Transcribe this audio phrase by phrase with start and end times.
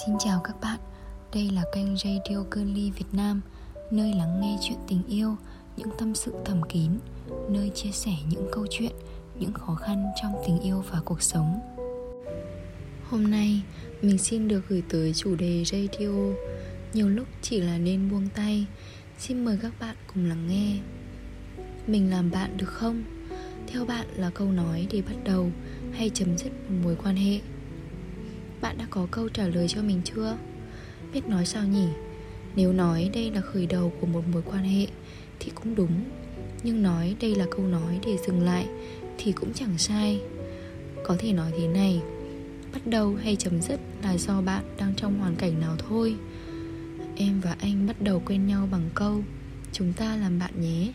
[0.00, 0.78] Xin chào các bạn,
[1.34, 3.40] đây là kênh Radio Girly Việt Nam
[3.90, 5.36] Nơi lắng nghe chuyện tình yêu,
[5.76, 6.90] những tâm sự thầm kín
[7.50, 8.92] Nơi chia sẻ những câu chuyện,
[9.38, 11.60] những khó khăn trong tình yêu và cuộc sống.
[13.10, 13.62] Hôm nay,
[14.02, 16.10] mình xin được gửi tới chủ đề radio.
[16.92, 18.66] Nhiều lúc chỉ là nên buông tay
[19.18, 20.78] Xin mời các bạn cùng lắng nghe.
[21.86, 23.02] Mình làm bạn được không?
[23.66, 25.50] Theo bạn là câu nói để bắt đầu
[25.92, 27.40] hay chấm dứt một mối quan hệ?
[28.62, 30.36] Bạn đã có câu trả lời cho mình chưa?
[31.12, 31.88] Biết nói sao nhỉ?
[32.56, 34.86] Nếu nói đây là khởi đầu của một mối quan hệ
[35.40, 36.04] thì cũng đúng,
[36.62, 38.66] Nhưng nói đây là câu nói để dừng lại
[39.18, 40.20] thì cũng chẳng sai
[41.04, 42.00] Có thể nói thế này,
[42.72, 46.16] Bắt đầu hay chấm dứt là do bạn đang trong hoàn cảnh nào thôi
[47.16, 49.22] Em và anh bắt đầu quen nhau bằng câu,
[49.72, 50.92] Chúng ta làm bạn nhé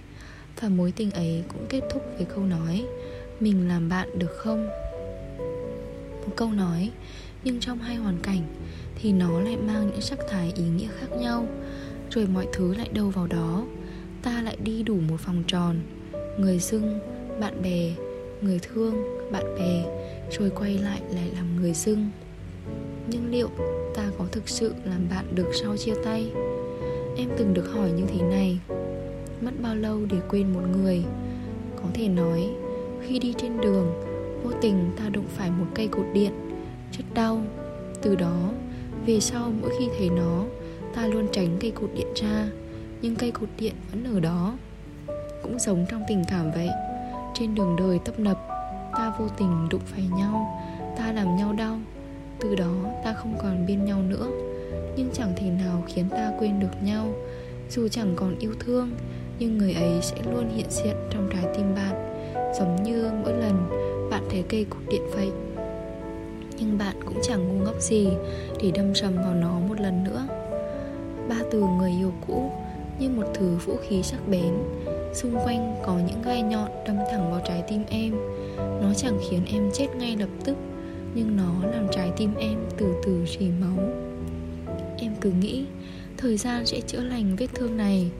[0.61, 2.85] Và mối tình ấy cũng kết thúc với câu nói,
[3.39, 4.67] Mình làm bạn được không?
[6.25, 6.91] Một câu nói
[7.47, 8.41] nhưng trong hai hoàn cảnh
[8.95, 11.47] thì nó lại mang những sắc thái ý nghĩa khác nhau.
[12.11, 13.65] Rồi mọi thứ lại đâu vào đó.
[14.21, 15.75] Ta lại đi đủ một vòng tròn.
[16.39, 16.99] Người dưng
[17.39, 17.93] bạn bè,
[18.41, 18.95] người thương,
[19.31, 19.83] bạn bè,
[20.37, 22.09] rồi quay lại lại làm người dưng
[23.09, 23.49] nhưng liệu
[23.95, 26.31] ta có thực sự làm bạn được sau chia tay?
[27.17, 28.59] Em từng được hỏi như thế này.
[29.41, 31.03] Mất bao lâu để quên một người?
[31.75, 32.49] Có thể nói,
[33.01, 33.93] khi đi trên đường,
[34.43, 36.46] vô tình ta đụng phải một cây cột điện
[36.91, 37.41] rất đau.
[38.01, 38.51] Từ đó,
[39.05, 40.43] về sau mỗi khi thấy nó,
[40.95, 42.47] ta luôn tránh cây cột điện ra,
[43.01, 44.57] nhưng cây cột điện vẫn ở đó.
[45.43, 46.69] Cũng giống trong tình cảm vậy,
[47.33, 48.47] trên đường đời tấp nập,
[48.93, 50.61] ta vô tình đụng phải nhau,
[50.97, 51.79] ta làm nhau đau.
[52.39, 54.27] Từ đó, ta không còn bên nhau nữa,
[54.97, 57.13] nhưng chẳng thể nào khiến ta quên được nhau.
[57.69, 58.91] Dù chẳng còn yêu thương,
[59.39, 62.23] nhưng người ấy sẽ luôn hiện diện trong trái tim bạn.
[62.59, 63.69] Giống như mỗi lần
[64.11, 65.31] bạn thấy cây cột điện vậy
[66.59, 68.07] nhưng bạn cũng chẳng ngu ngốc gì
[68.61, 70.27] để đâm sầm vào nó một lần nữa.
[71.29, 72.51] Ba từ người yêu cũ
[72.99, 74.53] như một thứ vũ khí sắc bén.
[75.13, 78.13] Xung quanh có những gai nhọn đâm thẳng vào trái tim em.
[78.57, 80.57] Nó chẳng khiến em chết ngay lập tức,
[81.15, 83.89] nhưng nó làm trái tim em từ từ rỉ máu.
[84.97, 85.65] Em cứ nghĩ,
[86.17, 88.11] thời gian sẽ chữa lành vết thương này,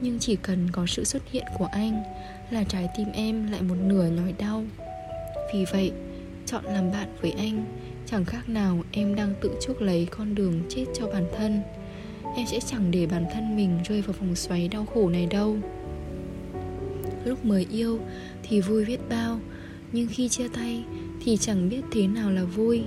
[0.00, 2.02] nhưng chỉ cần có sự xuất hiện của anh
[2.50, 4.62] là trái tim em lại một nửa nhói đau.
[5.54, 5.92] Vì vậy
[6.46, 7.64] chọn làm bạn với anh.
[8.06, 11.62] Chẳng khác nào em đang tự chuốc lấy con đường chết cho bản thân.
[12.36, 15.56] Em sẽ chẳng để bản thân mình rơi vào vòng xoáy đau khổ này đâu.
[17.24, 18.00] Lúc mới yêu
[18.42, 19.40] thì vui biết bao,
[19.92, 20.84] nhưng khi chia tay
[21.24, 22.82] thì chẳng biết thế nào là vui.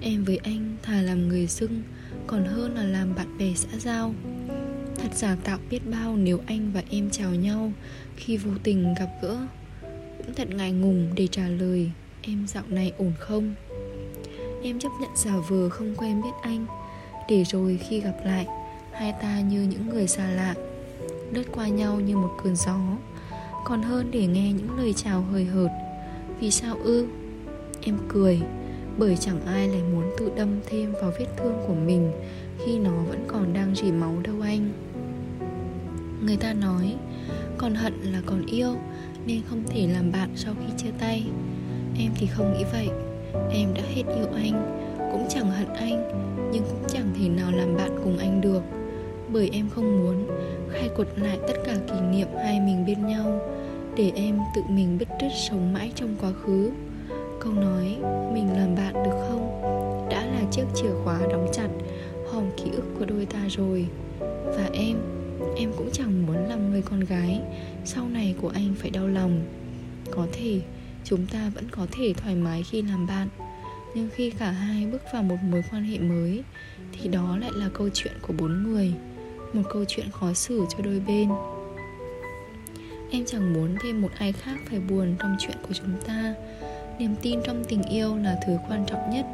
[0.00, 1.82] Em với anh thà làm người dưng,
[2.26, 4.14] còn hơn là làm bạn bè xã giao.
[4.96, 7.72] Thật giả tạo biết bao nếu anh và em chào nhau
[8.16, 9.46] khi vô tình gặp gỡ.
[10.18, 11.90] Cũng thật ngại ngùng để trả lời
[12.22, 13.54] em dạo này ổn không?
[14.62, 16.66] Em chấp nhận giả vờ không quen biết anh.
[17.28, 18.46] Để rồi khi gặp lại,
[18.92, 20.54] hai ta như những người xa lạ,
[21.32, 22.78] lướt qua nhau như một cơn gió.
[23.64, 25.70] Còn hơn để nghe những lời chào hời hợt.
[26.40, 27.06] Vì sao ư?
[27.80, 28.40] Em cười,
[28.98, 32.12] bởi chẳng ai lại muốn tự đâm thêm vào vết thương của mình
[32.64, 34.70] khi nó vẫn còn đang rỉ máu đâu anh.
[36.24, 36.96] Người ta nói
[37.58, 38.76] còn hận là còn yêu,
[39.26, 41.26] nên không thể làm bạn sau khi chia tay
[42.02, 42.88] em thì không nghĩ vậy.
[43.50, 44.80] Em đã hết yêu anh,
[45.12, 46.10] cũng chẳng hận anh,
[46.52, 48.62] nhưng cũng chẳng thể nào làm bạn cùng anh được.
[49.28, 50.26] Bởi em không muốn
[50.70, 53.40] khai quật lại tất cả kỷ niệm hai mình bên nhau,
[53.96, 56.70] để em tự mình bứt rứt sống mãi trong quá khứ.
[57.40, 57.96] Câu nói,
[58.32, 59.62] mình làm bạn được không?
[60.10, 61.68] đã là chiếc chìa khóa đóng chặt
[62.32, 63.86] hòm ký ức của đôi ta rồi.
[64.44, 64.96] Và em
[65.56, 67.40] em cũng chẳng muốn làm người con gái
[67.84, 69.40] sau này của anh phải đau lòng.
[70.10, 70.60] Có thể
[71.04, 73.28] chúng ta vẫn có thể thoải mái khi làm bạn.
[73.94, 76.42] Nhưng khi cả hai bước vào một mối quan hệ mới,
[76.92, 78.92] thì đó lại là câu chuyện của bốn người.
[79.52, 81.28] Một câu chuyện khó xử cho đôi bên.
[83.10, 86.34] Em chẳng muốn thêm một ai khác phải buồn trong chuyện của chúng ta.
[86.98, 89.26] Niềm tin trong tình yêu là thứ quan trọng nhất.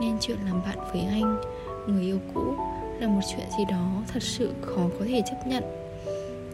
[0.00, 1.40] Nên chuyện làm bạn với anh,
[1.86, 2.54] người yêu cũ,
[3.00, 5.64] là một chuyện gì đó thật sự khó có thể chấp nhận.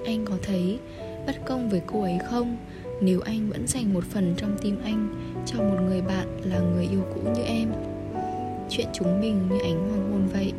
[0.07, 0.79] Anh có thấy
[1.27, 2.57] bất công với cô ấy không?
[3.01, 5.09] Nếu anh vẫn dành một phần trong tim anh
[5.47, 7.73] cho một người bạn là người yêu cũ như em,
[8.69, 10.53] chuyện chúng mình như ánh hoàng hôn vậy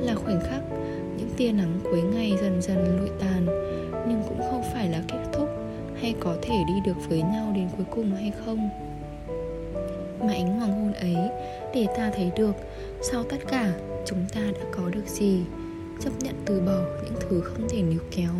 [0.00, 0.62] là khoảnh khắc
[1.22, 3.46] những tia nắng cuối ngày dần dần lụi tàn.
[4.08, 5.48] Nhưng cũng không phải là kết thúc
[6.00, 8.70] hay có thể đi được với nhau đến cuối cùng hay không.
[10.20, 11.16] Mà ánh hoàng hôn ấy,
[11.74, 12.56] để ta thấy được
[13.02, 13.72] sau tất cả,
[14.06, 15.40] chúng ta đã có được gì?
[16.00, 18.32] Chấp nhận từ bỏ những thứ không thể níu kéo,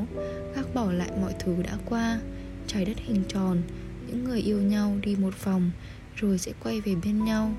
[0.55, 2.21] gác bỏ lại mọi thứ đã qua
[2.67, 3.63] trái đất hình tròn,
[4.07, 5.71] những người yêu nhau đi một vòng,
[6.17, 7.53] rồi sẽ quay về bên nhau.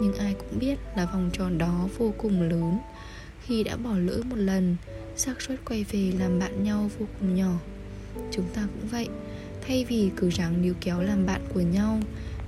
[0.00, 2.78] Nhưng ai cũng biết là vòng tròn đó vô cùng lớn.
[3.42, 4.76] Khi đã bỏ lỡ một lần,
[5.16, 7.58] xác suất quay về làm bạn nhau vô cùng nhỏ.
[8.30, 9.08] Chúng ta cũng vậy.
[9.66, 12.00] Thay vì cứ ráng níu kéo làm bạn của nhau,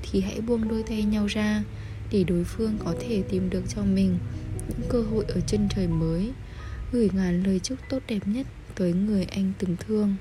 [0.02, 1.62] Thì hãy buông đôi tay nhau ra,
[2.10, 4.18] Để đối phương có thể tìm được cho mình
[4.68, 6.32] Những cơ hội ở chân trời mới,
[6.92, 10.16] Gửi ngàn lời chúc tốt đẹp nhất Tới người anh từng thương.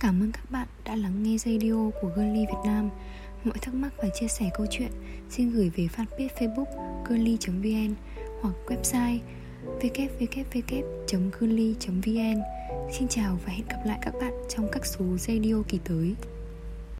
[0.00, 2.90] Cảm ơn các bạn đã lắng nghe radio của Girly Việt Nam
[3.44, 4.90] Mọi thắc mắc và chia sẻ câu chuyện,
[5.30, 6.64] xin gửi về fanpage facebook
[7.08, 7.94] girly.vn
[8.40, 9.18] hoặc website
[9.80, 11.10] www.girly.vn
[12.92, 16.14] Xin chào và hẹn gặp lại các bạn trong các số radio kỳ tới.